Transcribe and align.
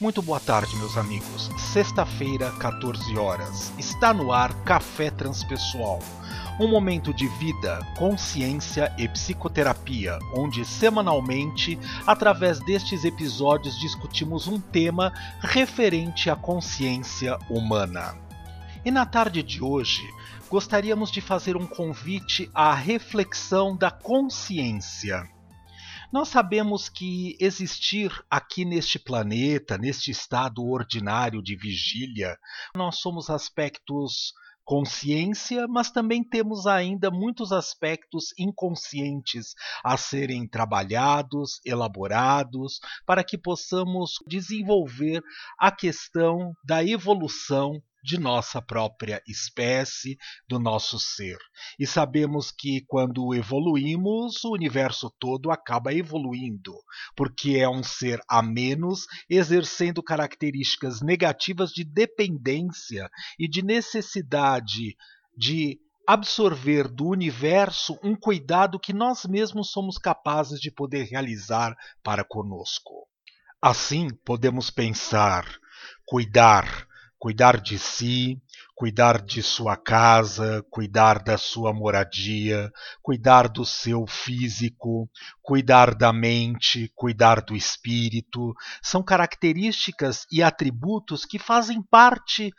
Muito 0.00 0.22
boa 0.22 0.38
tarde, 0.38 0.76
meus 0.76 0.96
amigos. 0.96 1.50
Sexta-feira, 1.58 2.52
14 2.52 3.18
horas. 3.18 3.72
Está 3.76 4.14
no 4.14 4.32
ar 4.32 4.54
Café 4.62 5.10
Transpessoal. 5.10 5.98
Um 6.60 6.68
momento 6.68 7.12
de 7.12 7.26
vida, 7.26 7.84
consciência 7.96 8.94
e 8.96 9.08
psicoterapia, 9.08 10.16
onde 10.36 10.64
semanalmente, 10.64 11.76
através 12.06 12.60
destes 12.60 13.04
episódios, 13.04 13.76
discutimos 13.76 14.46
um 14.46 14.60
tema 14.60 15.12
referente 15.40 16.30
à 16.30 16.36
consciência 16.36 17.36
humana. 17.50 18.14
E 18.84 18.92
na 18.92 19.04
tarde 19.04 19.42
de 19.42 19.60
hoje, 19.64 20.08
gostaríamos 20.48 21.10
de 21.10 21.20
fazer 21.20 21.56
um 21.56 21.66
convite 21.66 22.48
à 22.54 22.72
reflexão 22.72 23.76
da 23.76 23.90
consciência. 23.90 25.28
Nós 26.10 26.28
sabemos 26.28 26.88
que 26.88 27.36
existir 27.38 28.10
aqui 28.30 28.64
neste 28.64 28.98
planeta, 28.98 29.76
neste 29.76 30.10
estado 30.10 30.64
ordinário 30.64 31.42
de 31.42 31.54
vigília, 31.54 32.38
nós 32.74 32.98
somos 32.98 33.28
aspectos 33.28 34.32
consciência, 34.64 35.66
mas 35.66 35.90
também 35.90 36.22
temos 36.22 36.66
ainda 36.66 37.10
muitos 37.10 37.52
aspectos 37.52 38.34
inconscientes 38.38 39.54
a 39.84 39.96
serem 39.98 40.46
trabalhados, 40.46 41.60
elaborados, 41.64 42.78
para 43.06 43.24
que 43.24 43.36
possamos 43.36 44.12
desenvolver 44.26 45.22
a 45.58 45.70
questão 45.70 46.54
da 46.64 46.84
evolução 46.84 47.82
de 48.08 48.18
nossa 48.18 48.62
própria 48.62 49.22
espécie, 49.28 50.16
do 50.48 50.58
nosso 50.58 50.98
ser. 50.98 51.36
E 51.78 51.86
sabemos 51.86 52.50
que 52.50 52.80
quando 52.86 53.34
evoluímos, 53.34 54.42
o 54.44 54.52
universo 54.52 55.14
todo 55.20 55.50
acaba 55.50 55.92
evoluindo, 55.92 56.72
porque 57.14 57.58
é 57.58 57.68
um 57.68 57.82
ser 57.82 58.18
a 58.26 58.40
menos, 58.40 59.06
exercendo 59.28 60.02
características 60.02 61.02
negativas 61.02 61.70
de 61.70 61.84
dependência 61.84 63.10
e 63.38 63.46
de 63.46 63.62
necessidade 63.62 64.96
de 65.36 65.78
absorver 66.06 66.88
do 66.88 67.08
universo 67.08 67.98
um 68.02 68.16
cuidado 68.16 68.80
que 68.80 68.94
nós 68.94 69.26
mesmos 69.26 69.70
somos 69.70 69.98
capazes 69.98 70.58
de 70.58 70.70
poder 70.70 71.04
realizar 71.04 71.76
para 72.02 72.24
conosco. 72.24 73.06
Assim, 73.60 74.08
podemos 74.24 74.70
pensar, 74.70 75.44
cuidar, 76.06 76.87
cuidar 77.18 77.60
de 77.60 77.78
si, 77.78 78.40
cuidar 78.74 79.20
de 79.20 79.42
sua 79.42 79.76
casa, 79.76 80.64
cuidar 80.70 81.22
da 81.22 81.36
sua 81.36 81.72
moradia, 81.72 82.70
cuidar 83.02 83.48
do 83.48 83.64
seu 83.64 84.06
físico, 84.06 85.10
cuidar 85.42 85.94
da 85.96 86.12
mente, 86.12 86.92
cuidar 86.94 87.42
do 87.42 87.56
espírito, 87.56 88.54
são 88.80 89.02
características 89.02 90.26
e 90.30 90.42
atributos 90.42 91.24
que 91.24 91.38
fazem 91.38 91.82
parte 91.82 92.52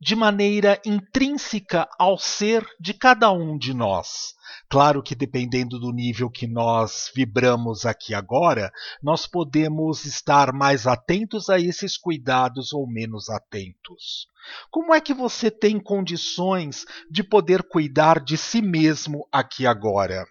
de 0.00 0.14
maneira 0.14 0.80
intrínseca 0.84 1.88
ao 1.98 2.18
ser 2.18 2.66
de 2.78 2.92
cada 2.92 3.30
um 3.30 3.56
de 3.56 3.72
nós. 3.72 4.34
Claro 4.68 5.02
que 5.02 5.14
dependendo 5.14 5.78
do 5.78 5.92
nível 5.92 6.30
que 6.30 6.46
nós 6.46 7.10
vibramos 7.14 7.86
aqui 7.86 8.14
agora, 8.14 8.70
nós 9.02 9.26
podemos 9.26 10.04
estar 10.04 10.52
mais 10.52 10.86
atentos 10.86 11.48
a 11.48 11.58
esses 11.58 11.96
cuidados 11.96 12.72
ou 12.72 12.86
menos 12.86 13.28
atentos. 13.28 14.28
Como 14.70 14.94
é 14.94 15.00
que 15.00 15.14
você 15.14 15.50
tem 15.50 15.80
condições 15.80 16.84
de 17.10 17.24
poder 17.24 17.62
cuidar 17.62 18.22
de 18.22 18.36
si 18.36 18.60
mesmo 18.60 19.26
aqui 19.32 19.66
agora? 19.66 20.26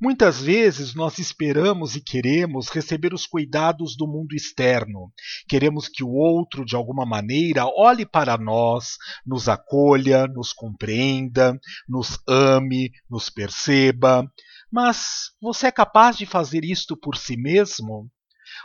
Muitas 0.00 0.40
vezes 0.40 0.94
nós 0.94 1.18
esperamos 1.18 1.96
e 1.96 2.00
queremos 2.00 2.68
receber 2.68 3.14
os 3.14 3.26
cuidados 3.26 3.96
do 3.96 4.06
mundo 4.06 4.34
externo. 4.34 5.12
Queremos 5.48 5.88
que 5.88 6.02
o 6.02 6.10
outro, 6.10 6.64
de 6.64 6.74
alguma 6.74 7.06
maneira, 7.06 7.66
olhe 7.66 8.04
para 8.06 8.36
nós, 8.36 8.96
nos 9.26 9.48
acolha, 9.48 10.26
nos 10.26 10.52
compreenda, 10.52 11.58
nos 11.88 12.18
ame, 12.28 12.90
nos 13.08 13.30
perceba. 13.30 14.30
Mas 14.70 15.30
você 15.40 15.66
é 15.66 15.72
capaz 15.72 16.16
de 16.16 16.26
fazer 16.26 16.64
isto 16.64 16.96
por 16.96 17.16
si 17.16 17.36
mesmo? 17.36 18.10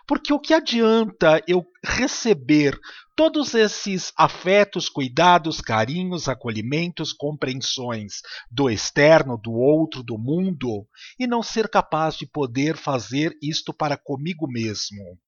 Porque 0.08 0.32
o 0.32 0.40
que 0.40 0.54
adianta 0.54 1.44
eu 1.48 1.66
receber 1.84 2.80
todos 3.14 3.54
esses 3.54 4.14
afetos, 4.16 4.88
cuidados, 4.88 5.60
carinhos, 5.60 6.30
acolhimentos, 6.30 7.12
compreensões 7.12 8.22
do 8.50 8.70
externo, 8.70 9.38
do 9.38 9.52
outro, 9.52 10.02
do 10.02 10.18
mundo, 10.18 10.88
e 11.20 11.28
não 11.28 11.44
ser 11.44 11.68
capaz 11.68 12.16
de 12.16 12.26
poder 12.26 12.78
fazer 12.78 13.36
isto 13.42 13.74
para 13.74 13.98
comigo 13.98 14.48
mesmo? 14.48 15.20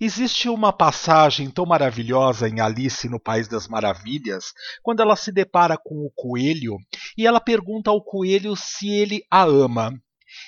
Existe 0.00 0.48
uma 0.48 0.72
passagem 0.72 1.50
tão 1.50 1.66
maravilhosa 1.66 2.48
em 2.48 2.60
Alice 2.60 3.08
no 3.08 3.20
País 3.20 3.46
das 3.46 3.68
Maravilhas, 3.68 4.52
quando 4.82 5.00
ela 5.00 5.16
se 5.16 5.30
depara 5.30 5.76
com 5.76 6.06
o 6.06 6.10
coelho 6.10 6.76
e 7.16 7.26
ela 7.26 7.40
pergunta 7.40 7.90
ao 7.90 8.02
coelho 8.02 8.56
se 8.56 8.88
ele 8.88 9.22
a 9.30 9.42
ama. 9.42 9.92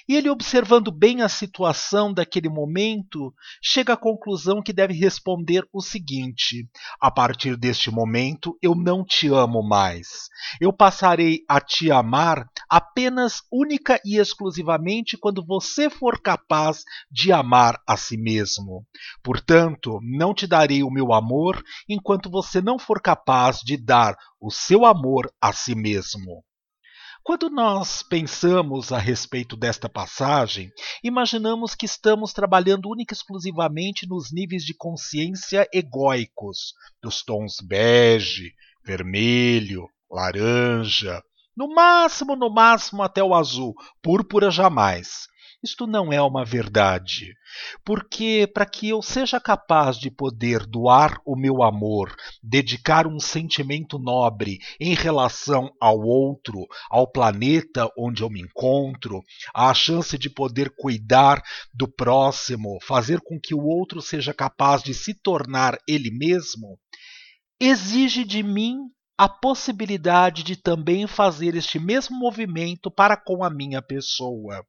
E 0.09 0.15
ele, 0.15 0.29
observando 0.29 0.91
bem 0.91 1.23
a 1.23 1.29
situação 1.29 2.13
daquele 2.13 2.49
momento, 2.49 3.33
chega 3.63 3.95
à 3.95 3.97
conclusão 3.97 4.63
que 4.63 4.73
deve 4.73 4.95
responder 4.95 5.67
o 5.73 5.81
seguinte: 5.81 6.69
A 7.01 7.11
partir 7.11 7.57
deste 7.57 7.91
momento, 7.91 8.57
eu 8.63 8.75
não 8.75 9.05
te 9.05 9.29
amo 9.29 9.63
mais. 9.63 10.29
Eu 10.61 10.73
passarei 10.73 11.41
a 11.49 11.61
te 11.61 11.91
amar 11.91 12.47
apenas 12.69 13.43
única 13.51 14.01
e 14.05 14.19
exclusivamente 14.19 15.17
quando 15.17 15.45
você 15.45 15.89
for 15.89 16.21
capaz 16.21 16.85
de 17.11 17.33
amar 17.33 17.81
a 17.87 17.97
si 17.97 18.17
mesmo. 18.17 18.87
Portanto, 19.23 19.99
não 20.03 20.35
te 20.35 20.47
darei 20.47 20.83
o 20.83 20.91
meu 20.91 21.13
amor 21.13 21.63
enquanto 21.89 22.31
você 22.31 22.61
não 22.61 22.79
for 22.79 23.01
capaz 23.01 23.59
de 23.59 23.77
dar 23.77 24.17
o 24.41 24.51
seu 24.51 24.85
amor 24.85 25.33
a 25.41 25.53
si 25.53 25.75
mesmo. 25.75 26.45
Quando 27.25 27.49
nós 27.49 28.03
pensamos 28.03 28.93
a 28.93 28.99
respeito 28.99 29.57
desta 29.57 29.89
passagem, 29.89 30.71
imaginamos 31.03 31.75
que 31.75 31.87
estamos 31.87 32.35
trabalhando 32.35 32.91
única 32.91 33.15
e 33.15 33.17
exclusivamente 33.17 34.07
nos 34.07 34.31
níveis 34.31 34.63
de 34.63 34.75
consciência 34.75 35.67
egóicos, 35.73 36.75
dos 37.03 37.23
tons 37.23 37.63
bege, 37.67 38.53
vermelho, 38.85 39.89
laranja, 40.11 41.23
no 41.57 41.75
máximo, 41.75 42.37
no 42.37 42.53
máximo 42.53 43.03
até 43.03 43.25
o 43.25 43.35
azul, 43.35 43.73
púrpura 44.03 44.51
jamais. 44.51 45.27
Isto 45.65 45.87
não 45.87 46.13
é 46.13 46.21
uma 46.21 46.45
verdade. 46.45 47.33
Porque, 47.83 48.47
para 48.53 48.67
que 48.67 48.91
eu 48.91 49.01
seja 49.01 49.41
capaz 49.41 49.97
de 49.97 50.11
poder 50.11 50.67
doar 50.67 51.19
o 51.25 51.35
meu 51.35 51.63
amor, 51.63 52.15
dedicar 52.43 53.07
um 53.07 53.19
sentimento 53.19 53.99
nobre 53.99 54.59
em 54.79 54.93
relação 54.93 55.71
ao 55.81 55.99
outro, 55.99 56.67
ao 56.91 57.11
planeta 57.11 57.91
onde 57.97 58.23
eu 58.23 58.29
me 58.29 58.43
encontro, 58.43 59.23
a 59.55 59.73
chance 59.73 60.19
de 60.19 60.29
poder 60.29 60.71
cuidar 60.77 61.43
do 61.73 61.89
próximo, 61.89 62.79
fazer 62.83 63.23
com 63.23 63.41
que 63.41 63.55
o 63.55 63.65
outro 63.65 64.03
seja 64.03 64.35
capaz 64.35 64.83
de 64.83 64.93
se 64.93 65.15
tornar 65.15 65.79
ele 65.89 66.11
mesmo, 66.11 66.79
exige 67.59 68.23
de 68.23 68.43
mim 68.43 68.77
a 69.17 69.31
possibilidade 69.31 70.43
de 70.43 70.57
também 70.57 71.07
fazer 71.07 71.55
este 71.55 71.79
mesmo 71.79 72.19
movimento 72.19 72.91
para 72.91 73.17
com 73.17 73.43
a 73.43 73.49
minha 73.49 73.81
pessoa 73.81 74.63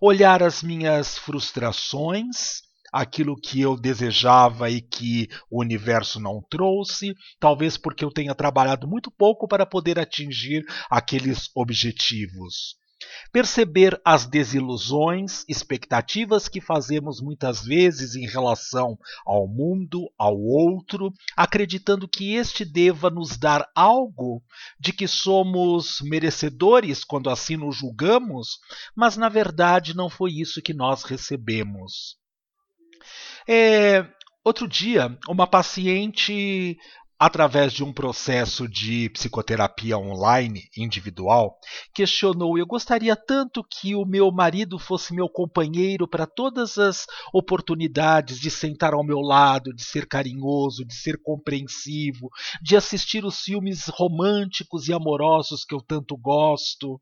olhar 0.00 0.42
as 0.42 0.62
minhas 0.62 1.16
frustrações, 1.18 2.62
aquilo 2.92 3.36
que 3.36 3.60
eu 3.60 3.76
desejava 3.76 4.70
e 4.70 4.80
que 4.80 5.28
o 5.50 5.60
universo 5.60 6.18
não 6.18 6.42
trouxe, 6.50 7.14
talvez 7.38 7.76
porque 7.76 8.04
eu 8.04 8.10
tenha 8.10 8.34
trabalhado 8.34 8.88
muito 8.88 9.10
pouco 9.10 9.46
para 9.46 9.64
poder 9.64 9.98
atingir 9.98 10.64
aqueles 10.90 11.48
objetivos. 11.54 12.79
Perceber 13.32 14.00
as 14.04 14.26
desilusões, 14.26 15.44
expectativas 15.48 16.48
que 16.48 16.60
fazemos 16.60 17.20
muitas 17.20 17.64
vezes 17.64 18.14
em 18.14 18.26
relação 18.26 18.98
ao 19.24 19.46
mundo, 19.46 20.10
ao 20.18 20.38
outro, 20.38 21.12
acreditando 21.36 22.08
que 22.08 22.34
este 22.34 22.64
deva 22.64 23.10
nos 23.10 23.36
dar 23.36 23.68
algo 23.74 24.42
de 24.78 24.92
que 24.92 25.06
somos 25.06 26.00
merecedores 26.02 27.04
quando 27.04 27.30
assim 27.30 27.56
nos 27.56 27.76
julgamos, 27.76 28.58
mas 28.94 29.16
na 29.16 29.28
verdade 29.28 29.96
não 29.96 30.08
foi 30.08 30.32
isso 30.32 30.62
que 30.62 30.74
nós 30.74 31.04
recebemos. 31.04 32.18
É, 33.48 34.06
outro 34.44 34.68
dia, 34.68 35.16
uma 35.28 35.46
paciente 35.46 36.78
através 37.20 37.74
de 37.74 37.84
um 37.84 37.92
processo 37.92 38.66
de 38.66 39.10
psicoterapia 39.10 39.98
online 39.98 40.70
individual, 40.74 41.58
questionou: 41.92 42.56
Eu 42.56 42.66
gostaria 42.66 43.14
tanto 43.14 43.62
que 43.62 43.94
o 43.94 44.06
meu 44.06 44.32
marido 44.32 44.78
fosse 44.78 45.14
meu 45.14 45.28
companheiro 45.28 46.08
para 46.08 46.26
todas 46.26 46.78
as 46.78 47.04
oportunidades 47.30 48.40
de 48.40 48.50
sentar 48.50 48.94
ao 48.94 49.04
meu 49.04 49.20
lado, 49.20 49.74
de 49.74 49.84
ser 49.84 50.08
carinhoso, 50.08 50.82
de 50.82 50.94
ser 50.94 51.20
compreensivo, 51.22 52.30
de 52.62 52.74
assistir 52.74 53.22
os 53.22 53.40
filmes 53.40 53.88
românticos 53.88 54.88
e 54.88 54.94
amorosos 54.94 55.62
que 55.62 55.74
eu 55.74 55.82
tanto 55.82 56.16
gosto. 56.16 56.98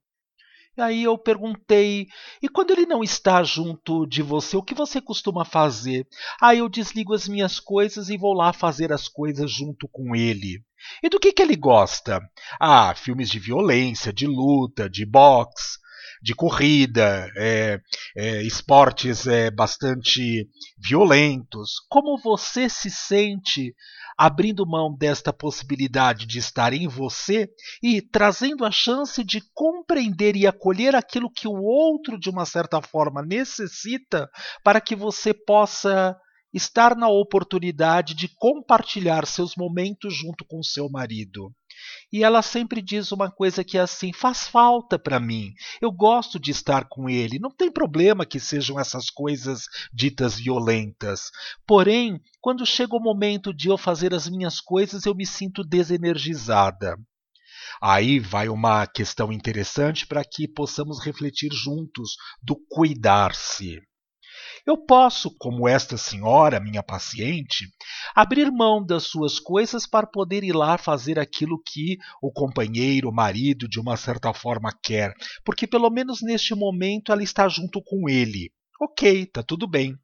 Aí 0.79 1.03
eu 1.03 1.19
perguntei: 1.19 2.07
e 2.41 2.49
quando 2.49 2.71
ele 2.71 2.87
não 2.87 3.03
está 3.03 3.43
junto 3.43 4.07
de 4.07 4.23
você, 4.23 4.57
o 4.57 4.63
que 4.63 4.75
você 4.75 5.01
costuma 5.01 5.45
fazer? 5.45 6.07
Aí 6.41 6.59
eu 6.59 6.69
desligo 6.69 7.13
as 7.13 7.27
minhas 7.27 7.59
coisas 7.59 8.09
e 8.09 8.17
vou 8.17 8.33
lá 8.33 8.53
fazer 8.53 8.93
as 8.93 9.09
coisas 9.09 9.51
junto 9.51 9.89
com 9.89 10.15
ele. 10.15 10.63
E 11.03 11.09
do 11.09 11.19
que, 11.19 11.33
que 11.33 11.43
ele 11.43 11.57
gosta? 11.57 12.21
Ah, 12.61 12.95
filmes 12.95 13.29
de 13.29 13.41
violência, 13.41 14.13
de 14.13 14.27
luta, 14.27 14.89
de 14.89 15.05
boxe, 15.05 15.79
de 16.23 16.35
corrida, 16.35 17.31
é, 17.37 17.81
é, 18.17 18.43
esportes 18.43 19.27
é, 19.27 19.51
bastante 19.51 20.49
violentos. 20.79 21.75
Como 21.89 22.19
você 22.19 22.69
se 22.69 22.91
sente 22.91 23.75
abrindo 24.17 24.67
mão 24.67 24.93
desta 24.93 25.33
possibilidade 25.33 26.27
de 26.27 26.41
estar 26.41 26.73
em 26.73 26.89
você 26.89 27.49
e 27.81 28.03
trazendo 28.03 28.65
a 28.65 28.71
chance 28.71 29.23
de 29.23 29.41
compreender 29.55 30.35
e 30.35 30.45
acolher 30.45 30.97
aquilo 30.97 31.31
que 31.31 31.47
o 31.47 31.63
outro, 31.63 32.19
de 32.19 32.29
uma 32.29 32.45
certa 32.45 32.83
forma, 32.83 33.23
necessita 33.23 34.29
para 34.65 34.81
que 34.81 34.97
você 34.97 35.33
possa 35.33 36.17
estar 36.53 36.97
na 36.97 37.09
oportunidade 37.09 38.15
de 38.15 38.29
compartilhar 38.29 39.27
seus 39.27 39.55
momentos 39.57 40.15
junto 40.15 40.45
com 40.45 40.63
seu 40.63 40.89
marido. 40.89 41.53
E 42.13 42.25
ela 42.25 42.43
sempre 42.43 42.83
diz 42.83 43.13
uma 43.13 43.31
coisa 43.31 43.63
que 43.63 43.79
é 43.79 43.81
assim: 43.81 44.13
faz 44.13 44.49
falta 44.49 44.99
para 44.99 45.21
mim. 45.21 45.53
Eu 45.81 45.93
gosto 45.93 46.39
de 46.39 46.51
estar 46.51 46.89
com 46.89 47.09
ele. 47.09 47.39
Não 47.39 47.51
tem 47.51 47.71
problema 47.71 48.27
que 48.27 48.41
sejam 48.41 48.81
essas 48.81 49.11
coisas 49.11 49.65
ditas 49.93 50.37
violentas. 50.37 51.31
Porém, 51.67 52.21
quando 52.41 52.67
chega 52.67 52.97
o 52.97 53.01
momento 53.01 53.53
de 53.53 53.69
eu 53.69 53.79
fazer 53.79 54.15
as 54.15 54.29
minhas 54.29 54.61
coisas, 54.61 55.05
eu 55.05 55.15
me 55.15 55.27
sinto 55.27 55.63
desenergizada. 55.63 56.97
Aí 57.81 58.19
vai 58.19 58.49
uma 58.49 58.87
questão 58.87 59.33
interessante 59.33 60.07
para 60.07 60.25
que 60.25 60.49
possamos 60.49 61.05
refletir 61.05 61.53
juntos 61.53 62.17
do 62.43 62.57
cuidar-se. 62.69 63.81
Eu 64.67 64.77
posso, 64.77 65.35
como 65.39 65.69
esta 65.69 65.97
senhora, 65.97 66.61
minha 66.61 66.83
paciente, 66.83 67.67
abrir 68.15 68.51
mão 68.51 68.85
das 68.85 69.05
suas 69.05 69.39
coisas 69.39 69.87
para 69.87 70.07
poder 70.07 70.45
ir 70.45 70.53
lá 70.53 70.77
fazer 70.79 71.19
aquilo 71.19 71.61
que 71.65 71.99
o 72.23 72.31
companheiro, 72.33 73.09
o 73.09 73.15
marido, 73.15 73.69
de 73.69 73.81
uma 73.81 73.97
certa 73.97 74.33
forma 74.33 74.71
quer, 74.83 75.13
porque 75.45 75.67
pelo 75.67 75.91
menos 75.91 76.21
neste 76.23 76.55
momento 76.55 77.13
ela 77.13 77.23
está 77.23 77.49
junto 77.49 77.83
com 77.83 78.09
ele. 78.09 78.53
Ok, 78.81 79.27
tá 79.27 79.43
tudo 79.43 79.67
bem. 79.67 79.97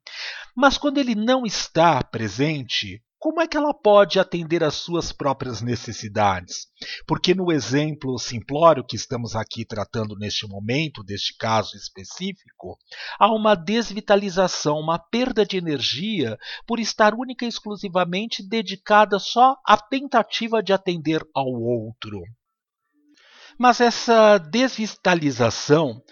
Mas 0.57 0.77
quando 0.77 0.99
ele 0.99 1.15
não 1.15 1.47
está 1.47 2.03
presente, 2.03 3.01
como 3.25 3.41
é 3.41 3.49
que 3.49 3.57
ela 3.57 3.73
pode 3.73 4.21
atender 4.21 4.63
às 4.63 4.75
suas 4.75 5.11
próprias 5.11 5.63
necessidades? 5.63 6.67
Porque 7.07 7.35
no 7.35 7.51
exemplo 7.51 8.19
simplório 8.19 8.85
que 8.85 8.97
estamos 8.97 9.35
aqui 9.35 9.65
tratando 9.65 10.15
neste 10.15 10.47
momento, 10.47 11.03
deste 11.03 11.35
caso 11.39 11.75
específico, 11.75 12.77
há 13.19 13.35
uma 13.35 13.55
desvitalização, 13.55 14.79
uma 14.79 14.99
perda 14.99 15.43
de 15.43 15.57
energia 15.57 16.37
por 16.67 16.79
estar 16.79 17.15
única 17.15 17.47
e 17.47 17.49
exclusivamente 17.49 18.47
dedicada 18.47 19.19
só 19.19 19.57
à 19.67 19.79
tentativa 19.79 20.63
de 20.63 20.75
atender 20.75 21.27
ao 21.35 21.47
outro. 21.47 22.21
Mas 23.59 23.81
essa 23.81 24.37
desvitalização 24.37 26.03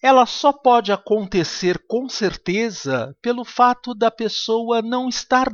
ela 0.00 0.26
só 0.26 0.52
pode 0.52 0.92
acontecer 0.92 1.76
com 1.88 2.08
certeza 2.08 3.16
pelo 3.20 3.44
fato 3.44 3.94
da 3.94 4.12
pessoa 4.12 4.80
não 4.80 5.08
estar 5.08 5.48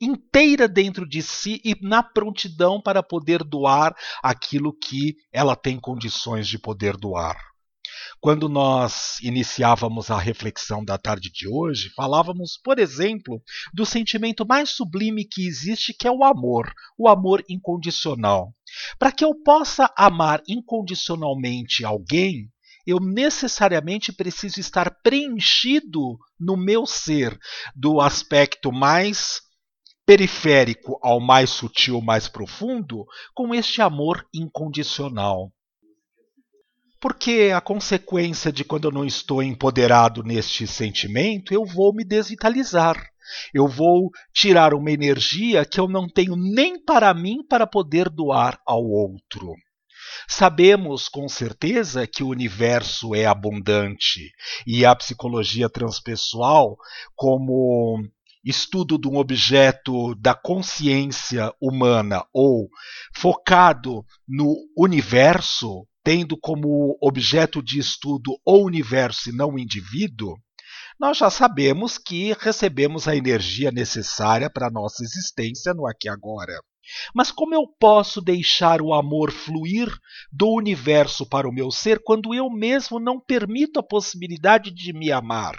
inteira 0.00 0.68
dentro 0.68 1.08
de 1.08 1.22
si 1.22 1.60
e 1.64 1.74
na 1.80 2.02
prontidão 2.02 2.80
para 2.80 3.02
poder 3.02 3.42
doar 3.42 3.94
aquilo 4.22 4.72
que 4.72 5.16
ela 5.32 5.56
tem 5.56 5.78
condições 5.78 6.48
de 6.48 6.58
poder 6.58 6.96
doar. 6.96 7.36
Quando 8.20 8.48
nós 8.48 9.18
iniciávamos 9.20 10.10
a 10.10 10.18
reflexão 10.18 10.84
da 10.84 10.96
tarde 10.96 11.30
de 11.30 11.46
hoje, 11.46 11.90
falávamos, 11.94 12.58
por 12.62 12.78
exemplo, 12.78 13.42
do 13.72 13.84
sentimento 13.84 14.46
mais 14.46 14.70
sublime 14.70 15.24
que 15.24 15.46
existe, 15.46 15.92
que 15.92 16.06
é 16.06 16.10
o 16.10 16.24
amor, 16.24 16.72
o 16.98 17.08
amor 17.08 17.44
incondicional. 17.48 18.54
Para 18.98 19.12
que 19.12 19.24
eu 19.24 19.34
possa 19.44 19.92
amar 19.96 20.42
incondicionalmente 20.48 21.84
alguém, 21.84 22.50
eu 22.86 22.98
necessariamente 22.98 24.12
preciso 24.12 24.60
estar 24.60 24.90
preenchido 25.02 26.18
no 26.38 26.56
meu 26.56 26.86
ser 26.86 27.38
do 27.74 28.00
aspecto 28.00 28.70
mais 28.70 29.40
periférico 30.06 30.98
ao 31.02 31.20
mais 31.20 31.50
sutil, 31.50 32.00
mais 32.00 32.28
profundo, 32.28 33.06
com 33.34 33.54
este 33.54 33.80
amor 33.80 34.26
incondicional. 34.32 35.50
Porque 37.00 37.52
a 37.54 37.60
consequência 37.60 38.50
de 38.50 38.64
quando 38.64 38.88
eu 38.88 38.92
não 38.92 39.04
estou 39.04 39.42
empoderado 39.42 40.22
neste 40.22 40.66
sentimento, 40.66 41.52
eu 41.52 41.64
vou 41.64 41.94
me 41.94 42.04
desvitalizar. 42.04 42.96
Eu 43.52 43.68
vou 43.68 44.10
tirar 44.32 44.74
uma 44.74 44.90
energia 44.90 45.64
que 45.64 45.80
eu 45.80 45.88
não 45.88 46.08
tenho 46.08 46.36
nem 46.36 46.82
para 46.82 47.12
mim 47.12 47.44
para 47.46 47.66
poder 47.66 48.08
doar 48.08 48.58
ao 48.66 48.82
outro. 48.84 49.54
Sabemos 50.28 51.08
com 51.08 51.28
certeza 51.28 52.06
que 52.06 52.22
o 52.22 52.28
universo 52.28 53.14
é 53.14 53.26
abundante 53.26 54.30
e 54.66 54.84
a 54.84 54.94
psicologia 54.94 55.68
transpessoal, 55.68 56.76
como 57.14 58.02
estudo 58.44 58.98
de 58.98 59.08
um 59.08 59.16
objeto 59.16 60.14
da 60.16 60.34
consciência 60.34 61.52
humana 61.60 62.24
ou 62.32 62.68
focado 63.14 64.04
no 64.28 64.54
universo, 64.76 65.86
tendo 66.02 66.36
como 66.36 66.98
objeto 67.00 67.62
de 67.62 67.78
estudo 67.78 68.38
o 68.44 68.58
universo 68.58 69.30
e 69.30 69.32
não 69.32 69.54
o 69.54 69.58
indivíduo, 69.58 70.36
nós 71.00 71.18
já 71.18 71.30
sabemos 71.30 71.98
que 71.98 72.32
recebemos 72.38 73.08
a 73.08 73.16
energia 73.16 73.72
necessária 73.72 74.48
para 74.48 74.68
a 74.68 74.70
nossa 74.70 75.02
existência 75.02 75.74
no 75.74 75.86
aqui 75.86 76.06
e 76.06 76.10
agora. 76.10 76.52
Mas 77.14 77.32
como 77.32 77.54
eu 77.54 77.66
posso 77.80 78.20
deixar 78.20 78.82
o 78.82 78.92
amor 78.92 79.32
fluir 79.32 79.88
do 80.30 80.48
universo 80.50 81.26
para 81.26 81.48
o 81.48 81.52
meu 81.52 81.70
ser 81.70 82.02
quando 82.04 82.34
eu 82.34 82.50
mesmo 82.50 83.00
não 83.00 83.18
permito 83.18 83.80
a 83.80 83.82
possibilidade 83.82 84.70
de 84.70 84.92
me 84.92 85.10
amar? 85.10 85.56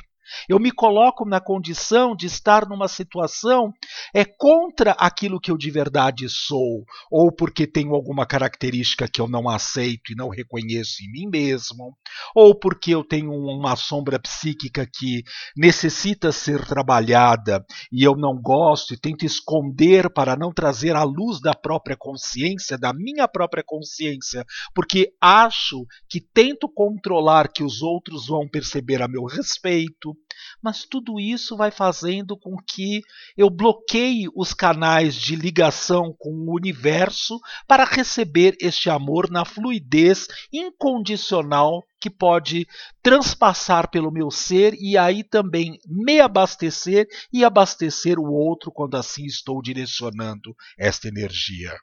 Eu 0.50 0.60
me 0.60 0.72
coloco 0.72 1.25
na 1.25 1.39
condição 1.39 2.16
de 2.16 2.25
estar 2.25 2.68
numa 2.68 2.88
situação 2.88 3.72
é 4.13 4.25
contra 4.25 4.92
aquilo 4.92 5.39
que 5.39 5.51
eu 5.51 5.57
de 5.57 5.69
verdade 5.69 6.27
sou, 6.30 6.83
ou 7.12 7.31
porque 7.31 7.68
tenho 7.68 7.94
alguma 7.94 8.25
característica 8.25 9.07
que 9.07 9.22
eu 9.22 9.27
não 9.27 9.50
aceito 9.50 10.12
e 10.12 10.16
não 10.16 10.30
reconheço 10.30 11.04
em 11.04 11.12
mim 11.12 11.30
mesmo, 11.30 11.95
ou 12.36 12.57
porque 12.57 12.92
eu 12.92 13.04
tenho 13.04 13.31
uma 13.31 13.75
sombra 13.75 14.19
psíquica 14.19 14.86
que 14.86 15.24
necessita 15.56 16.31
ser 16.31 16.66
trabalhada 16.66 17.63
e 17.92 18.04
eu 18.04 18.16
não 18.16 18.39
gosto 18.39 18.94
e 18.94 19.00
tento 19.00 19.25
esconder 19.25 20.10
para 20.10 20.36
não 20.36 20.54
trazer 20.54 20.95
à 20.95 21.04
luz 21.04 21.40
da 21.42 21.54
própria 21.54 21.97
consciência, 21.97 22.78
da 22.78 22.94
minha 22.94 23.28
própria 23.28 23.64
consciência, 23.66 24.45
porque 24.73 25.14
acho 25.21 25.85
que 26.09 26.19
tento 26.19 26.69
controlar 26.69 27.49
que 27.52 27.64
os 27.64 27.81
outros 27.81 28.28
vão 28.28 28.47
perceber 28.47 29.02
a 29.02 29.07
meu 29.07 29.26
respeito, 29.26 30.15
mas 30.62 30.86
tudo 30.86 31.19
isso 31.19 31.56
vai 31.56 31.72
fazendo 31.72 32.38
com 32.38 32.56
que 32.57 33.02
eu 33.38 33.50
bloqueie 33.50 34.28
os 34.36 34.54
canais 34.54 35.16
de 35.16 35.36
ligação 35.36 36.14
com 36.18 36.31
o 36.31 36.56
universo 36.56 37.40
para 37.68 37.86
receber 37.86 38.56
este 38.60 38.90
amor 38.90 39.30
na 39.30 39.45
fluidez 39.45 40.28
incondicional 40.52 41.84
que 42.00 42.10
pode 42.10 42.68
transpassar 43.02 43.90
pelo 43.90 44.12
meu 44.12 44.30
ser 44.30 44.76
e 44.76 44.98
aí 44.98 45.24
também 45.24 45.80
me 45.88 46.19
abastecer 46.19 47.07
e 47.34 47.44
abastecer 47.44 48.19
o 48.19 48.31
outro 48.31 48.72
quando 48.72 48.95
assim 48.95 49.26
estou 49.26 49.62
direcionando 49.62 50.56
esta 50.78 51.07
energia. 51.07 51.74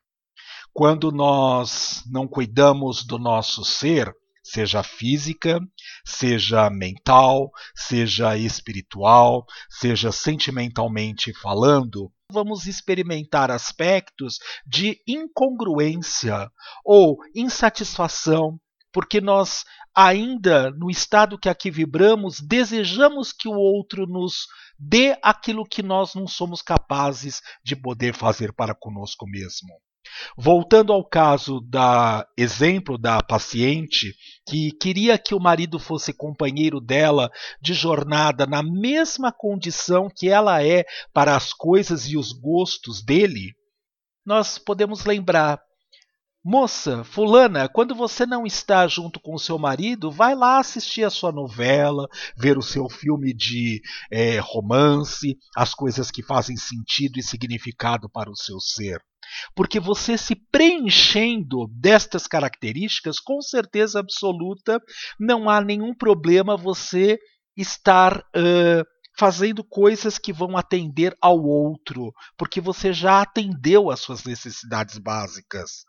Quando 0.73 1.11
nós 1.11 2.03
não 2.11 2.27
cuidamos 2.27 3.05
do 3.05 3.19
nosso 3.19 3.65
ser, 3.65 4.15
seja 4.53 4.83
física, 4.83 5.59
seja 6.05 6.69
mental, 6.69 7.51
seja 7.75 8.37
espiritual, 8.37 9.47
seja 9.71 10.13
sentimentalmente 10.13 11.33
falando, 11.41 12.13
vamos 12.31 12.67
experimentar 12.67 13.51
aspectos 13.51 14.39
de 14.67 15.01
incongruência 15.09 16.51
ou 16.85 17.17
insatisfação, 17.35 18.61
porque 18.93 19.23
nós 19.23 19.65
ainda 19.95 20.71
no 20.71 20.91
estado 20.91 21.39
que 21.39 21.49
aqui 21.49 21.71
vibramos, 21.71 22.39
desejamos 22.39 23.33
que 23.33 23.49
o 23.49 23.55
outro 23.55 24.07
nos 24.07 24.47
dê 24.79 25.17
aquilo 25.23 25.65
que 25.65 25.83
nós 25.83 26.15
não 26.15 26.27
somos 26.27 26.61
capazes 26.61 27.41
de 27.65 27.75
poder 27.75 28.15
fazer 28.15 28.53
para 28.53 28.75
conosco 28.75 29.27
mesmo. 29.27 29.81
Voltando 30.37 30.93
ao 30.93 31.05
caso 31.05 31.61
da 31.61 32.27
exemplo 32.37 32.99
da 32.99 33.23
paciente 33.23 34.15
que 34.47 34.73
queria 34.73 35.19
que 35.19 35.35
o 35.35 35.41
marido 35.41 35.79
fosse 35.79 36.13
companheiro 36.13 36.81
dela 36.81 37.31
de 37.61 37.75
jornada 37.75 38.47
na 38.47 38.63
mesma 38.63 39.33
condição 39.33 40.09
que 40.15 40.29
ela 40.29 40.63
é 40.65 40.85
para 41.13 41.37
as 41.37 41.53
coisas 41.53 42.07
e 42.07 42.17
os 42.17 42.33
gostos 42.33 43.03
dele, 43.05 43.53
nós 44.25 44.59
podemos 44.59 45.05
lembrar 45.05 45.61
Moça, 46.45 47.05
fulana, 47.05 47.69
quando 47.69 47.95
você 47.95 48.27
não 48.27 48.45
está 48.45 48.89
junto 48.89 49.21
com 49.21 49.33
o 49.33 49.39
seu 49.39 49.57
marido, 49.57 50.11
vai 50.11 50.35
lá 50.35 50.59
assistir 50.59 51.05
a 51.05 51.11
sua 51.11 51.31
novela, 51.31 52.09
ver 52.37 52.59
o 52.59 52.63
seu 52.63 52.89
filme 52.89 53.33
de 53.33 53.81
é, 54.11 54.41
romance, 54.41 55.39
as 55.57 55.73
coisas 55.73 56.11
que 56.11 56.21
fazem 56.21 56.57
sentido 56.57 57.17
e 57.17 57.23
significado 57.23 58.11
para 58.11 58.29
o 58.29 58.35
seu 58.37 58.59
ser. 58.59 59.01
Porque 59.55 59.79
você 59.79 60.19
se 60.19 60.35
preenchendo 60.35 61.69
destas 61.69 62.27
características, 62.27 63.21
com 63.21 63.41
certeza 63.41 64.01
absoluta, 64.01 64.81
não 65.21 65.49
há 65.49 65.61
nenhum 65.61 65.95
problema 65.95 66.57
você 66.57 67.21
estar 67.57 68.19
uh, 68.19 68.85
fazendo 69.17 69.63
coisas 69.63 70.19
que 70.19 70.33
vão 70.33 70.57
atender 70.57 71.17
ao 71.21 71.41
outro, 71.41 72.13
porque 72.37 72.61
você 72.61 72.93
já 72.93 73.23
atendeu 73.23 73.93
às 73.93 74.01
suas 74.01 74.25
necessidades 74.25 74.99
básicas. 74.99 75.85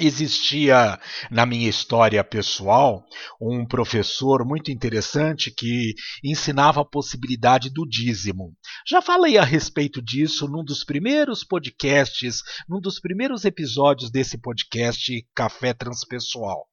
Existia 0.00 0.98
na 1.30 1.46
minha 1.46 1.68
história 1.68 2.24
pessoal 2.24 3.06
um 3.40 3.64
professor 3.64 4.44
muito 4.44 4.72
interessante 4.72 5.52
que 5.52 5.94
ensinava 6.22 6.80
a 6.80 6.84
possibilidade 6.84 7.70
do 7.70 7.86
dízimo. 7.86 8.56
Já 8.84 9.00
falei 9.00 9.38
a 9.38 9.44
respeito 9.44 10.02
disso 10.02 10.48
num 10.48 10.64
dos 10.64 10.82
primeiros 10.82 11.44
podcasts, 11.44 12.42
num 12.68 12.80
dos 12.80 12.98
primeiros 12.98 13.44
episódios 13.44 14.10
desse 14.10 14.36
podcast 14.36 15.24
Café 15.32 15.72
Transpessoal 15.72 16.66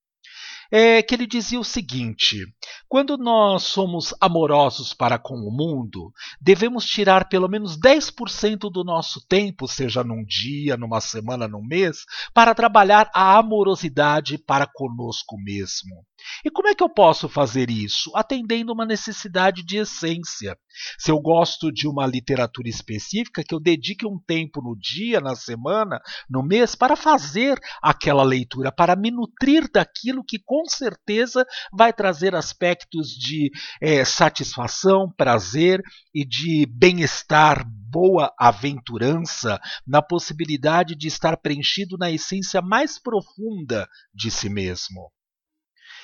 é 0.72 1.04
que 1.04 1.14
ele 1.14 1.28
dizia 1.28 1.60
o 1.60 1.66
seguinte: 1.66 2.46
quando 2.88 3.18
nós 3.18 3.64
somos 3.64 4.14
amorosos 4.22 4.94
para 4.94 5.20
com 5.20 5.36
o 5.36 5.52
mundo, 5.52 6.14
devemos 6.40 6.86
tirar 6.86 7.28
pelo 7.28 7.50
menos 7.50 7.78
10% 7.78 8.72
do 8.72 8.84
nosso 8.84 9.20
tempo, 9.28 9.68
seja 9.68 10.04
num 10.04 10.24
dia, 10.24 10.78
numa 10.78 11.02
semana, 11.02 11.48
num 11.48 11.64
mês, 11.64 12.06
para 12.34 12.56
trabalhar 12.56 13.12
a 13.14 13.38
amorosidade 13.38 14.38
para 14.38 14.66
conosco 14.66 15.38
mesmo. 15.38 16.06
E 16.46 16.50
como 16.50 16.68
é 16.68 16.76
que 16.76 16.84
eu 16.84 16.90
posso 16.90 17.30
fazer 17.30 17.70
isso? 17.70 18.12
Atendendo 18.16 18.74
uma 18.74 18.86
necessidade 18.86 19.64
de 19.64 19.78
essência. 19.78 20.58
Se 20.98 21.12
eu 21.12 21.20
gosto 21.20 21.72
de 21.72 21.88
uma 21.88 22.08
literatura 22.08 22.70
específica, 22.70 23.44
que 23.44 23.54
eu 23.54 23.60
dedique 23.60 24.06
um 24.06 24.20
tempo 24.20 24.62
no 24.62 24.76
dia, 24.78 25.20
na 25.20 25.36
semana, 25.36 26.00
no 26.30 26.44
mês, 26.44 26.76
para 26.76 26.96
fazer 26.96 27.60
aquela 27.82 28.24
leitura, 28.24 28.72
para 28.72 28.96
me 28.96 29.12
nutrir 29.12 29.70
daquilo 29.72 30.24
que 30.24 30.40
com 30.40 30.66
certeza 30.66 31.46
vai 31.72 31.94
trazer 31.94 32.36
aspectos 32.36 33.10
de 33.10 33.52
é, 33.82 34.04
satisfação, 34.06 35.12
prazer 35.16 35.82
e 36.14 36.26
de 36.26 36.66
bem-estar, 36.66 37.66
boa 37.68 38.34
aventurança, 38.38 39.60
na 39.86 40.02
possibilidade 40.02 40.96
de 40.96 41.08
estar 41.08 41.38
preenchido 41.38 41.98
na 41.98 42.10
essência 42.10 42.62
mais 42.62 42.98
profunda 42.98 43.88
de 44.14 44.32
si 44.32 44.50
mesmo. 44.50 45.12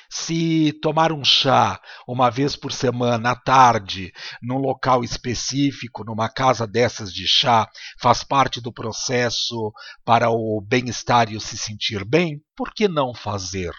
Se 0.10 0.74
tomar 0.82 1.12
um 1.12 1.24
chá 1.24 1.80
uma 2.08 2.30
vez 2.30 2.56
por 2.56 2.72
semana 2.72 3.32
à 3.32 3.36
tarde, 3.36 4.12
num 4.42 4.58
local 4.58 5.04
específico, 5.04 6.04
numa 6.04 6.30
casa 6.30 6.66
dessas 6.66 7.14
de 7.14 7.28
chá, 7.28 7.68
faz 8.00 8.24
parte 8.24 8.62
do 8.62 8.72
processo 8.72 9.72
para 10.06 10.30
o 10.30 10.62
bem-estar 10.62 11.32
e 11.32 11.36
o 11.36 11.42
se 11.42 11.58
sentir 11.58 12.06
bem, 12.06 12.42
por 12.56 12.74
que 12.74 12.88
não 12.88 13.14
fazer? 13.14 13.74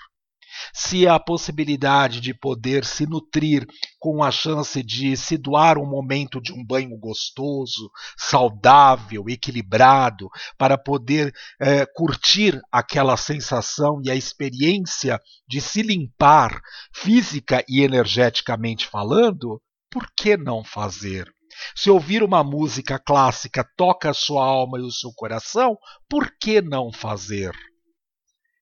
Se 0.73 1.07
a 1.07 1.19
possibilidade 1.19 2.21
de 2.21 2.35
poder 2.35 2.85
se 2.85 3.07
nutrir 3.07 3.67
com 3.99 4.23
a 4.23 4.31
chance 4.31 4.83
de 4.83 5.17
se 5.17 5.37
doar 5.37 5.79
um 5.79 5.87
momento 5.87 6.41
de 6.41 6.53
um 6.53 6.65
banho 6.65 6.97
gostoso, 6.99 7.91
saudável, 8.17 9.25
equilibrado, 9.29 10.29
para 10.57 10.79
poder 10.79 11.33
é, 11.61 11.85
curtir 11.87 12.61
aquela 12.71 13.17
sensação 13.17 14.01
e 14.05 14.11
a 14.11 14.15
experiência 14.15 15.21
de 15.49 15.61
se 15.61 15.83
limpar 15.83 16.61
física 16.93 17.65
e 17.69 17.83
energeticamente 17.83 18.87
falando, 18.87 19.61
por 19.91 20.07
que 20.17 20.37
não 20.37 20.63
fazer? 20.63 21.27
Se 21.75 21.91
ouvir 21.91 22.23
uma 22.23 22.45
música 22.45 22.99
clássica 22.99 23.69
toca 23.77 24.11
a 24.11 24.15
sua 24.15 24.45
alma 24.45 24.79
e 24.79 24.83
o 24.83 24.91
seu 24.91 25.13
coração, 25.13 25.77
por 26.09 26.31
que 26.39 26.61
não 26.61 26.93
fazer? 26.93 27.53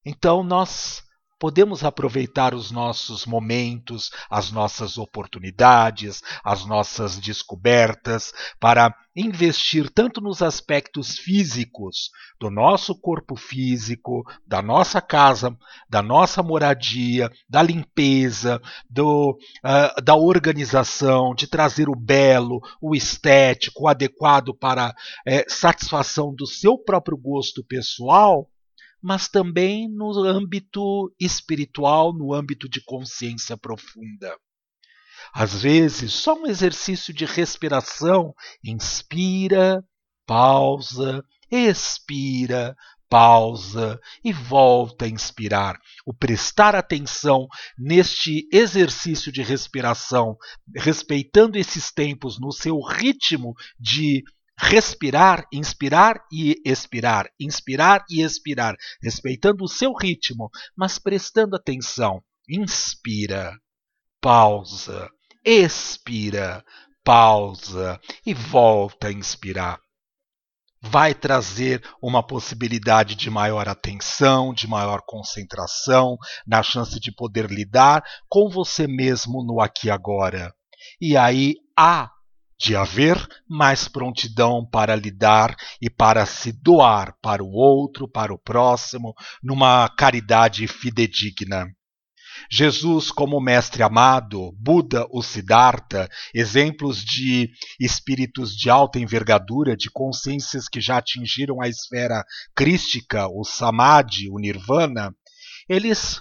Então 0.04 0.42
nós 0.42 1.02
podemos 1.38 1.84
aproveitar 1.84 2.54
os 2.54 2.70
nossos 2.70 3.26
momentos, 3.26 4.10
as 4.30 4.50
nossas 4.50 4.98
oportunidades, 4.98 6.22
as 6.44 6.64
nossas 6.64 7.18
descobertas 7.18 8.32
para 8.58 8.94
investir 9.14 9.90
tanto 9.90 10.20
nos 10.20 10.42
aspectos 10.42 11.18
físicos 11.18 12.10
do 12.38 12.50
nosso 12.50 12.94
corpo 12.94 13.34
físico, 13.34 14.22
da 14.46 14.60
nossa 14.60 15.00
casa, 15.00 15.56
da 15.88 16.02
nossa 16.02 16.42
moradia, 16.42 17.30
da 17.48 17.62
limpeza, 17.62 18.60
do, 18.90 19.30
uh, 19.64 20.02
da 20.02 20.14
organização, 20.14 21.34
de 21.34 21.46
trazer 21.46 21.88
o 21.88 21.96
belo, 21.96 22.60
o 22.80 22.94
estético, 22.94 23.84
o 23.84 23.88
adequado 23.88 24.54
para 24.54 24.90
uh, 24.90 25.44
satisfação 25.48 26.34
do 26.34 26.46
seu 26.46 26.76
próprio 26.76 27.16
gosto 27.16 27.64
pessoal 27.64 28.48
mas 29.06 29.28
também 29.28 29.88
no 29.88 30.24
âmbito 30.24 31.14
espiritual, 31.16 32.12
no 32.12 32.34
âmbito 32.34 32.68
de 32.68 32.82
consciência 32.82 33.56
profunda. 33.56 34.36
Às 35.32 35.62
vezes, 35.62 36.12
só 36.12 36.34
um 36.34 36.44
exercício 36.44 37.14
de 37.14 37.24
respiração, 37.24 38.34
inspira, 38.64 39.84
pausa, 40.26 41.24
expira, 41.48 42.74
pausa 43.08 44.00
e 44.24 44.32
volta 44.32 45.04
a 45.04 45.08
inspirar. 45.08 45.78
O 46.04 46.12
prestar 46.12 46.74
atenção 46.74 47.46
neste 47.78 48.48
exercício 48.52 49.30
de 49.30 49.40
respiração, 49.40 50.36
respeitando 50.74 51.56
esses 51.56 51.92
tempos 51.92 52.40
no 52.40 52.50
seu 52.50 52.80
ritmo 52.80 53.54
de 53.78 54.24
respirar, 54.58 55.46
inspirar 55.52 56.20
e 56.32 56.56
expirar, 56.64 57.28
inspirar 57.38 58.04
e 58.10 58.22
expirar, 58.22 58.74
respeitando 59.02 59.64
o 59.64 59.68
seu 59.68 59.92
ritmo, 59.92 60.50
mas 60.76 60.98
prestando 60.98 61.56
atenção. 61.56 62.22
Inspira, 62.48 63.52
pausa, 64.20 65.10
expira, 65.44 66.64
pausa 67.04 68.00
e 68.24 68.32
volta 68.32 69.08
a 69.08 69.12
inspirar. 69.12 69.78
Vai 70.80 71.14
trazer 71.14 71.82
uma 72.00 72.24
possibilidade 72.24 73.14
de 73.14 73.28
maior 73.28 73.68
atenção, 73.68 74.54
de 74.54 74.68
maior 74.68 75.02
concentração, 75.06 76.16
na 76.46 76.62
chance 76.62 76.98
de 77.00 77.12
poder 77.12 77.50
lidar 77.50 78.04
com 78.28 78.48
você 78.48 78.86
mesmo 78.86 79.44
no 79.44 79.60
aqui 79.60 79.88
e 79.88 79.90
agora. 79.90 80.54
E 81.00 81.16
aí 81.16 81.54
há 81.76 82.10
de 82.58 82.74
haver 82.74 83.16
mais 83.48 83.86
prontidão 83.86 84.66
para 84.68 84.96
lidar 84.96 85.54
e 85.80 85.90
para 85.90 86.24
se 86.24 86.52
doar 86.52 87.14
para 87.20 87.42
o 87.42 87.50
outro, 87.52 88.08
para 88.08 88.32
o 88.32 88.38
próximo, 88.38 89.14
numa 89.42 89.88
caridade 89.88 90.66
fidedigna. 90.66 91.66
Jesus, 92.50 93.10
como 93.10 93.40
mestre 93.40 93.82
amado, 93.82 94.52
Buda, 94.58 95.06
o 95.10 95.22
Siddhartha, 95.22 96.08
exemplos 96.34 97.02
de 97.02 97.50
espíritos 97.80 98.54
de 98.54 98.70
alta 98.70 98.98
envergadura, 98.98 99.76
de 99.76 99.90
consciências 99.90 100.68
que 100.68 100.80
já 100.80 100.98
atingiram 100.98 101.60
a 101.60 101.68
esfera 101.68 102.24
crística, 102.54 103.26
o 103.28 103.42
Samadhi, 103.44 104.28
o 104.30 104.38
Nirvana, 104.38 105.14
eles 105.68 106.20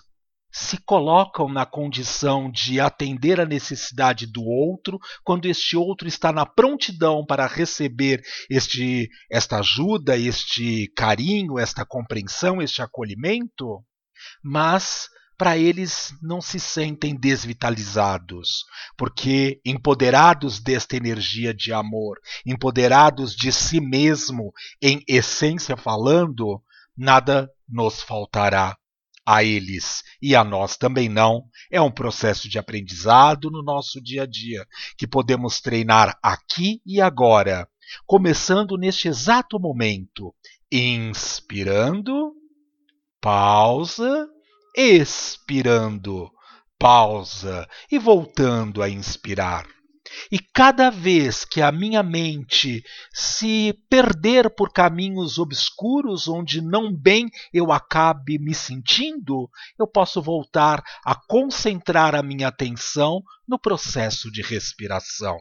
se 0.58 0.78
colocam 0.78 1.50
na 1.50 1.66
condição 1.66 2.50
de 2.50 2.80
atender 2.80 3.42
a 3.42 3.46
necessidade 3.46 4.26
do 4.26 4.42
outro, 4.42 4.98
quando 5.22 5.48
este 5.48 5.76
outro 5.76 6.08
está 6.08 6.32
na 6.32 6.46
prontidão 6.46 7.26
para 7.26 7.46
receber 7.46 8.24
este, 8.50 9.10
esta 9.30 9.60
ajuda, 9.60 10.18
este 10.18 10.90
carinho, 10.96 11.60
esta 11.60 11.86
compreensão, 11.86 12.62
este 12.62 12.82
acolhimento, 12.82 13.84
mas 14.42 15.10
para 15.38 15.58
eles 15.58 16.14
não 16.22 16.40
se 16.40 16.58
sentem 16.58 17.14
desvitalizados, 17.14 18.64
porque 18.98 19.60
empoderados 19.66 20.62
desta 20.62 20.96
energia 20.96 21.54
de 21.54 21.74
amor, 21.74 22.18
empoderados 22.46 23.36
de 23.36 23.52
si 23.52 23.82
mesmo, 23.82 24.54
em 24.82 25.04
essência 25.06 25.76
falando, 25.76 26.64
nada 26.96 27.52
nos 27.68 28.02
faltará 28.02 28.78
a 29.26 29.44
eles 29.44 30.04
e 30.22 30.36
a 30.36 30.44
nós 30.44 30.78
também 30.78 31.10
não, 31.10 31.46
é 31.72 31.82
um 31.82 31.92
processo 31.92 32.48
de 32.48 32.60
aprendizado 32.60 33.50
no 33.50 33.64
nosso 33.64 34.02
dia 34.02 34.24
a 34.24 34.26
dia, 34.26 34.66
que 34.98 35.08
podemos 35.08 35.60
treinar 35.60 36.18
aqui 36.22 36.82
e 36.86 37.02
agora, 37.02 37.68
começando 38.06 38.78
neste 38.78 39.08
exato 39.08 39.60
momento, 39.60 40.34
inspirando, 40.72 42.34
pausa, 43.20 44.28
expirando, 44.76 46.30
pausa 46.78 47.68
e 47.92 47.98
voltando 47.98 48.84
a 48.84 48.90
inspirar. 48.90 49.75
E 50.32 50.40
cada 50.40 50.90
vez 50.90 51.46
que 51.46 51.62
a 51.62 51.72
minha 51.72 52.02
mente 52.04 52.84
se 53.14 53.74
perder 53.90 54.50
por 54.50 54.72
caminhos 54.72 55.38
obscuros 55.38 56.28
onde 56.28 56.62
não 56.62 56.94
bem 56.94 57.30
eu 57.54 57.72
acabe 57.72 58.40
me 58.40 58.54
sentindo, 58.54 59.50
eu 59.78 59.88
posso 59.88 60.22
voltar 60.22 60.84
a 61.06 61.16
concentrar 61.16 62.16
a 62.16 62.24
minha 62.24 62.48
atenção 62.48 63.22
no 63.48 63.60
processo 63.60 64.32
de 64.32 64.42
respiração. 64.42 65.38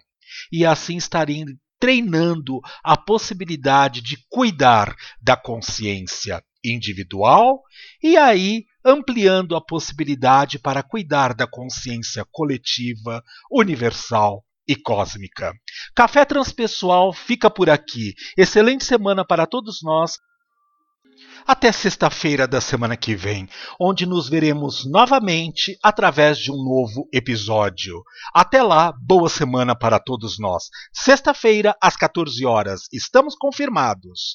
E 0.51 0.65
assim 0.65 0.97
estarei 0.97 1.45
treinando 1.79 2.61
a 2.83 2.97
possibilidade 2.97 4.01
de 4.01 4.17
cuidar 4.29 4.95
da 5.21 5.37
consciência 5.37 6.43
individual 6.65 7.63
e 8.03 8.17
aí 8.17 8.65
ampliando 8.85 9.55
a 9.55 9.61
possibilidade 9.61 10.59
para 10.59 10.83
cuidar 10.83 11.35
da 11.35 11.47
consciência 11.47 12.25
coletiva, 12.31 13.23
universal 13.51 14.44
e 14.69 14.77
cósmica. 14.77 15.53
Café 15.95 16.25
Transpessoal 16.25 17.13
fica 17.13 17.51
por 17.51 17.69
aqui. 17.71 18.15
Excelente 18.37 18.85
semana 18.85 19.25
para 19.25 19.47
todos 19.47 19.83
nós. 19.83 20.19
Até 21.47 21.71
sexta-feira 21.71 22.49
da 22.49 22.59
semana 22.61 22.97
que 22.97 23.15
vem, 23.15 23.47
onde 23.79 24.07
nos 24.07 24.31
veremos 24.31 24.91
novamente 24.91 25.79
através 25.83 26.39
de 26.39 26.51
um 26.51 26.57
novo 26.57 27.07
episódio. 27.13 28.03
Até 28.33 28.63
lá, 28.63 28.93
boa 28.99 29.29
semana 29.29 29.77
para 29.77 29.99
todos 30.01 30.39
nós. 30.39 30.71
Sexta-feira, 30.93 31.77
às 31.83 31.97
14 31.97 32.47
horas, 32.47 32.89
estamos 32.91 33.37
confirmados. 33.37 34.33